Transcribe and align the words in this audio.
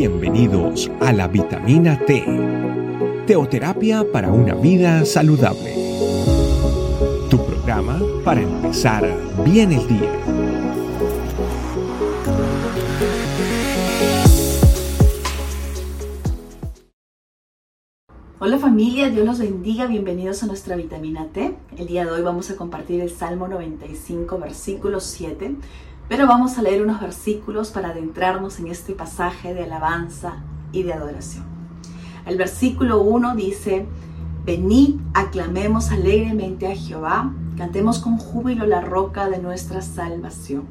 Bienvenidos 0.00 0.90
a 0.98 1.12
la 1.12 1.28
vitamina 1.28 1.98
T, 2.06 2.24
teoterapia 3.26 4.02
para 4.10 4.32
una 4.32 4.54
vida 4.54 5.04
saludable. 5.04 5.74
Tu 7.28 7.36
programa 7.44 8.00
para 8.24 8.40
empezar 8.40 9.06
bien 9.44 9.72
el 9.72 9.86
día. 9.86 10.10
Hola 18.38 18.58
familia, 18.58 19.10
Dios 19.10 19.26
los 19.26 19.38
bendiga, 19.38 19.86
bienvenidos 19.86 20.42
a 20.42 20.46
nuestra 20.46 20.76
vitamina 20.76 21.26
T. 21.26 21.54
El 21.76 21.86
día 21.86 22.06
de 22.06 22.12
hoy 22.12 22.22
vamos 22.22 22.50
a 22.50 22.56
compartir 22.56 23.02
el 23.02 23.10
Salmo 23.10 23.48
95, 23.48 24.38
versículo 24.38 24.98
7 24.98 25.56
pero 26.10 26.26
vamos 26.26 26.58
a 26.58 26.62
leer 26.62 26.82
unos 26.82 27.00
versículos 27.00 27.70
para 27.70 27.90
adentrarnos 27.90 28.58
en 28.58 28.66
este 28.66 28.94
pasaje 28.94 29.54
de 29.54 29.62
alabanza 29.62 30.42
y 30.72 30.82
de 30.82 30.92
adoración. 30.92 31.44
El 32.26 32.36
versículo 32.36 33.00
1 33.00 33.36
dice, 33.36 33.86
Venid, 34.44 34.96
aclamemos 35.14 35.92
alegremente 35.92 36.66
a 36.66 36.74
Jehová, 36.74 37.32
cantemos 37.56 38.00
con 38.00 38.18
júbilo 38.18 38.66
la 38.66 38.80
roca 38.80 39.30
de 39.30 39.38
nuestra 39.38 39.82
salvación. 39.82 40.64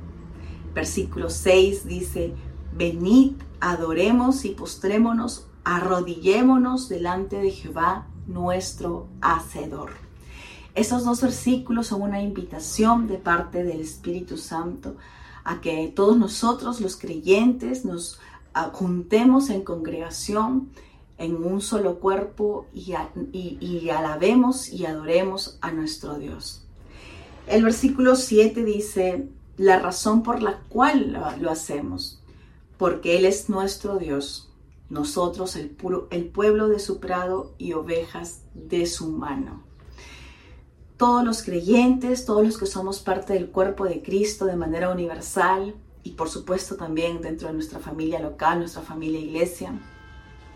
Versículo 0.75 1.29
6 1.29 1.87
dice, 1.87 2.33
Venid, 2.75 3.35
adoremos 3.61 4.43
y 4.43 4.49
postrémonos, 4.49 5.47
arrodillémonos 5.63 6.89
delante 6.89 7.37
de 7.37 7.51
Jehová, 7.51 8.07
nuestro 8.27 9.07
Hacedor. 9.21 10.08
Esos 10.75 11.03
dos 11.03 11.21
versículos 11.21 11.87
son 11.87 12.03
una 12.03 12.21
invitación 12.21 13.07
de 13.07 13.17
parte 13.17 13.63
del 13.63 13.81
Espíritu 13.81 14.37
Santo 14.37 14.95
a 15.43 15.61
que 15.61 15.91
todos 15.95 16.17
nosotros 16.17 16.79
los 16.79 16.95
creyentes 16.95 17.85
nos 17.85 18.19
ah, 18.53 18.69
juntemos 18.71 19.49
en 19.49 19.63
congregación 19.63 20.69
en 21.17 21.43
un 21.43 21.59
solo 21.61 21.99
cuerpo 21.99 22.67
y, 22.73 22.93
alabemos 23.89 24.69
y 24.69 24.85
adoremos 24.85 25.57
a 25.59 25.71
nuestro 25.71 26.17
Dios. 26.17 26.63
El 27.47 27.63
versículo 27.63 28.15
7 28.15 28.63
dice, 28.63 29.27
la 29.57 29.79
razón 29.79 30.23
por 30.23 30.41
la 30.41 30.59
cual 30.69 31.11
lo, 31.39 31.49
hacemos, 31.49 32.21
porque 32.77 33.17
Él 33.17 33.25
es 33.25 33.49
nuestro 33.49 33.97
Dios, 33.97 34.49
nosotros 34.89 35.55
el 35.57 35.69
pueblo 36.29 36.69
de 36.69 36.79
su 36.79 36.99
prado 36.99 37.53
y 37.57 37.73
ovejas 37.73 38.43
de 38.53 38.85
su 38.85 39.09
mano 39.11 39.68
todos 40.99 41.23
los 41.23 41.43
creyentes, 41.43 42.25
todos 42.25 42.45
los 42.45 42.57
que 42.57 42.65
somos 42.65 42.99
parte 42.99 43.31
del 43.31 43.51
cuerpo 43.51 43.85
de 43.85 44.03
Cristo 44.03 44.43
de 44.43 44.57
manera 44.57 44.91
universal 44.91 45.73
y 46.03 46.11
por 46.11 46.27
supuesto 46.27 46.75
también 46.75 47.21
dentro 47.21 47.47
de 47.47 47.53
nuestra 47.53 47.79
familia 47.79 48.19
local, 48.19 48.59
nuestra 48.59 48.81
familia 48.81 49.21
iglesia, 49.21 49.71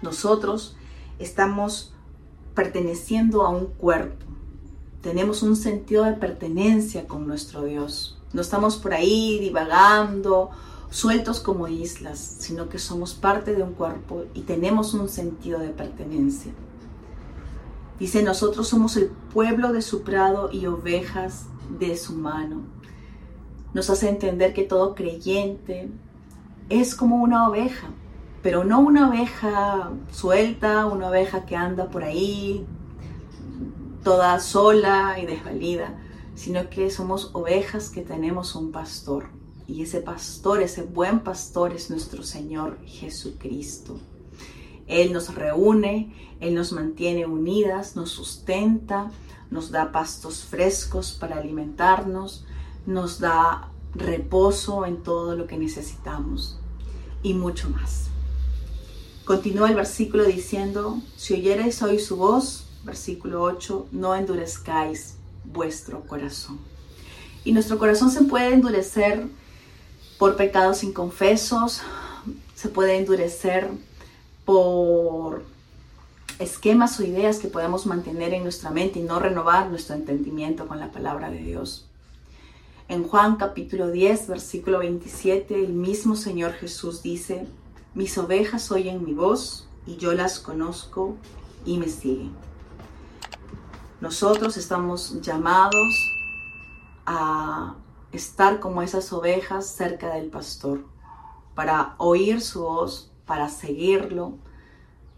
nosotros 0.01 0.75
estamos 1.17 1.93
perteneciendo 2.55 3.43
a 3.43 3.49
un 3.51 3.67
cuerpo. 3.67 4.25
Tenemos 5.01 5.43
un 5.43 5.55
sentido 5.55 6.03
de 6.03 6.11
pertenencia 6.11 7.07
con 7.07 7.25
nuestro 7.25 7.63
Dios. 7.63 8.19
No 8.33 8.41
estamos 8.41 8.75
por 8.75 8.93
ahí 8.93 9.39
divagando, 9.39 10.49
sueltos 10.89 11.39
como 11.39 11.69
islas, 11.69 12.19
sino 12.19 12.67
que 12.67 12.79
somos 12.79 13.13
parte 13.13 13.55
de 13.55 13.63
un 13.63 13.75
cuerpo 13.75 14.25
y 14.33 14.41
tenemos 14.41 14.93
un 14.93 15.07
sentido 15.07 15.59
de 15.59 15.69
pertenencia. 15.69 16.51
Dice, 17.99 18.23
nosotros 18.23 18.67
somos 18.67 18.97
el 18.97 19.07
pueblo 19.07 19.71
de 19.71 19.81
su 19.81 20.01
prado 20.03 20.49
y 20.51 20.65
ovejas 20.65 21.45
de 21.79 21.95
su 21.95 22.13
mano. 22.13 22.61
Nos 23.73 23.89
hace 23.89 24.09
entender 24.09 24.53
que 24.53 24.63
todo 24.63 24.95
creyente 24.95 25.89
es 26.69 26.95
como 26.95 27.17
una 27.17 27.47
oveja, 27.47 27.87
pero 28.41 28.63
no 28.63 28.79
una 28.79 29.09
oveja 29.09 29.91
suelta, 30.11 30.85
una 30.85 31.09
oveja 31.09 31.45
que 31.45 31.55
anda 31.55 31.89
por 31.89 32.03
ahí 32.03 32.65
toda 34.03 34.39
sola 34.39 35.17
y 35.19 35.25
desvalida, 35.25 35.97
sino 36.35 36.69
que 36.69 36.89
somos 36.89 37.31
ovejas 37.33 37.89
que 37.89 38.01
tenemos 38.01 38.55
un 38.55 38.71
pastor. 38.71 39.25
Y 39.65 39.83
ese 39.83 40.01
pastor, 40.01 40.61
ese 40.61 40.83
buen 40.83 41.21
pastor 41.21 41.73
es 41.73 41.89
nuestro 41.89 42.23
Señor 42.23 42.79
Jesucristo. 42.85 43.97
Él 44.87 45.13
nos 45.13 45.33
reúne, 45.33 46.13
Él 46.39 46.55
nos 46.55 46.71
mantiene 46.71 47.25
unidas, 47.25 47.95
nos 47.95 48.09
sustenta, 48.09 49.11
nos 49.49 49.71
da 49.71 49.91
pastos 49.91 50.43
frescos 50.43 51.11
para 51.11 51.37
alimentarnos, 51.37 52.45
nos 52.85 53.19
da 53.19 53.69
reposo 53.95 54.85
en 54.85 55.03
todo 55.03 55.35
lo 55.35 55.47
que 55.47 55.57
necesitamos 55.57 56.59
y 57.21 57.33
mucho 57.33 57.69
más. 57.69 58.07
Continúa 59.25 59.69
el 59.69 59.75
versículo 59.75 60.25
diciendo, 60.25 60.99
si 61.15 61.35
oyereis 61.35 61.81
hoy 61.81 61.99
su 61.99 62.17
voz, 62.17 62.65
versículo 62.83 63.41
8, 63.43 63.87
no 63.91 64.15
endurezcáis 64.15 65.15
vuestro 65.45 66.01
corazón. 66.01 66.59
Y 67.45 67.53
nuestro 67.53 67.77
corazón 67.77 68.11
se 68.11 68.23
puede 68.23 68.53
endurecer 68.53 69.27
por 70.17 70.35
pecados 70.35 70.83
inconfesos, 70.83 71.81
se 72.55 72.69
puede 72.69 72.97
endurecer 72.97 73.69
por 74.45 75.43
esquemas 76.39 76.99
o 76.99 77.03
ideas 77.03 77.39
que 77.39 77.47
podemos 77.47 77.85
mantener 77.85 78.33
en 78.33 78.43
nuestra 78.43 78.69
mente 78.69 78.99
y 78.99 79.03
no 79.03 79.19
renovar 79.19 79.69
nuestro 79.69 79.95
entendimiento 79.95 80.67
con 80.67 80.79
la 80.79 80.91
palabra 80.91 81.29
de 81.29 81.39
Dios. 81.39 81.87
En 82.89 83.07
Juan 83.07 83.37
capítulo 83.37 83.91
10, 83.91 84.27
versículo 84.27 84.79
27, 84.79 85.63
el 85.63 85.73
mismo 85.73 86.15
Señor 86.15 86.51
Jesús 86.53 87.01
dice, 87.01 87.47
mis 87.93 88.17
ovejas 88.17 88.71
oyen 88.71 89.05
mi 89.05 89.13
voz 89.13 89.67
y 89.85 89.95
yo 89.95 90.13
las 90.13 90.39
conozco 90.39 91.15
y 91.65 91.77
me 91.77 91.87
siguen. 91.87 92.33
Nosotros 94.01 94.57
estamos 94.57 95.21
llamados 95.21 96.13
a 97.05 97.75
estar 98.11 98.59
como 98.59 98.81
esas 98.81 99.13
ovejas 99.13 99.65
cerca 99.65 100.15
del 100.15 100.29
pastor, 100.29 100.83
para 101.55 101.95
oír 101.97 102.41
su 102.41 102.63
voz, 102.63 103.12
para 103.25 103.49
seguirlo, 103.49 104.33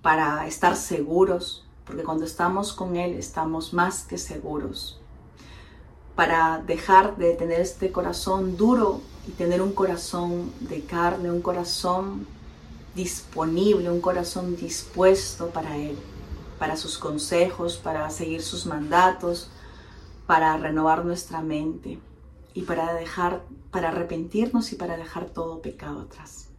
para 0.02 0.48
estar 0.48 0.76
seguros, 0.76 1.66
porque 1.86 2.04
cuando 2.04 2.26
estamos 2.26 2.74
con 2.74 2.96
Él 2.96 3.14
estamos 3.14 3.74
más 3.74 4.04
que 4.04 4.18
seguros, 4.18 5.00
para 6.16 6.60
dejar 6.60 7.18
de 7.18 7.34
tener 7.34 7.60
este 7.60 7.92
corazón 7.92 8.58
duro 8.58 9.02
y 9.28 9.32
tener 9.32 9.62
un 9.62 9.74
corazón 9.74 10.52
de 10.62 10.82
carne, 10.82 11.30
un 11.30 11.42
corazón 11.42 12.28
disponible, 12.96 13.90
un 13.90 14.00
corazón 14.00 14.56
dispuesto 14.56 15.50
para 15.50 15.78
Él, 15.78 15.98
para 16.58 16.78
sus 16.78 16.98
consejos, 16.98 17.78
para 17.78 18.10
seguir 18.10 18.42
sus 18.42 18.66
mandatos, 18.66 19.50
para 20.26 20.58
renovar 20.58 21.04
nuestra 21.04 21.42
mente 21.42 22.00
y 22.54 22.62
para 22.62 22.94
dejar, 22.94 23.44
para 23.72 23.90
arrepentirnos 23.90 24.72
y 24.72 24.76
para 24.76 24.96
dejar 24.96 25.26
todo 25.26 25.62
pecado 25.62 26.02
atrás. 26.02 26.55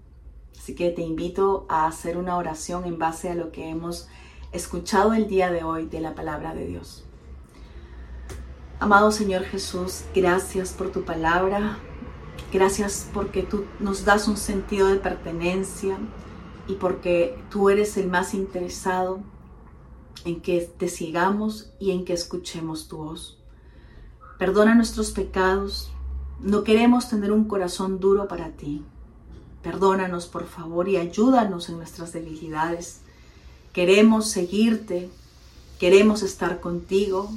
Así 0.59 0.75
que 0.75 0.91
te 0.91 1.03
invito 1.03 1.67
a 1.69 1.87
hacer 1.87 2.17
una 2.17 2.37
oración 2.37 2.85
en 2.85 2.99
base 2.99 3.31
a 3.31 3.35
lo 3.35 3.53
que 3.53 3.69
hemos 3.69 4.09
escuchado 4.53 5.13
el 5.13 5.29
día 5.29 5.51
de 5.51 5.65
hoy 5.65 5.87
de 5.87 6.01
la 6.01 6.15
palabra 6.15 6.55
de 6.55 6.67
Dios. 6.67 7.05
Amado 8.79 9.11
Señor 9.11 9.45
Jesús, 9.45 10.05
gracias 10.15 10.73
por 10.73 10.91
tu 10.91 11.03
palabra. 11.05 11.79
Gracias 12.53 13.09
porque 13.13 13.43
tú 13.43 13.65
nos 13.81 14.05
das 14.05 14.29
un 14.29 14.37
sentido 14.37 14.89
de 14.89 14.97
pertenencia 14.97 15.99
y 16.69 16.75
porque 16.75 17.39
tú 17.51 17.71
eres 17.71 17.97
el 17.97 18.09
más 18.09 18.35
interesado 18.35 19.21
en 20.25 20.41
que 20.41 20.61
te 20.61 20.89
sigamos 20.89 21.71
y 21.79 21.93
en 21.93 22.05
que 22.05 22.13
escuchemos 22.13 22.89
tu 22.89 22.99
voz. 22.99 23.39
Perdona 24.39 24.75
nuestros 24.75 25.11
pecados. 25.11 25.91
No 26.41 26.65
queremos 26.65 27.09
tener 27.09 27.33
un 27.33 27.45
corazón 27.45 27.99
duro 27.99 28.29
para 28.29 28.51
ti. 28.51 28.85
Perdónanos, 29.67 30.27
por 30.27 30.47
favor, 30.47 30.89
y 30.89 30.97
ayúdanos 30.97 31.69
en 31.69 31.79
nuestras 31.79 32.13
debilidades. 32.13 33.01
Queremos 33.73 34.31
seguirte, 34.31 35.11
queremos 35.81 36.23
estar 36.23 36.61
contigo, 36.61 37.33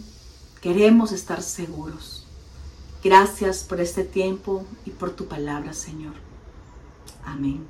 queremos 0.62 1.12
estar 1.12 1.42
seguros. 1.42 2.28
Gracias 3.04 3.64
por 3.64 3.82
este 3.82 4.04
tiempo 4.04 4.64
y 4.86 4.92
por 4.92 5.10
tu 5.10 5.26
palabra, 5.26 5.74
Señor. 5.74 6.14
Amén. 7.26 7.66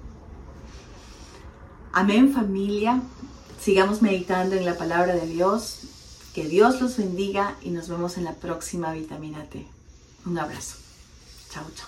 Amén 1.93 2.33
familia. 2.33 3.01
Sigamos 3.61 4.01
meditando 4.01 4.57
en 4.57 4.65
la 4.65 4.77
palabra 4.77 5.15
de 5.15 5.25
Dios. 5.25 5.83
Que 6.35 6.49
Dios 6.49 6.81
los 6.81 6.97
bendiga 6.97 7.55
y 7.61 7.69
nos 7.69 7.87
vemos 7.87 8.17
en 8.17 8.25
la 8.25 8.33
próxima 8.33 8.91
vitamina 8.91 9.45
T. 9.45 9.65
Un 10.25 10.37
abrazo. 10.37 10.75
Chao, 11.49 11.63
chao. 11.73 11.87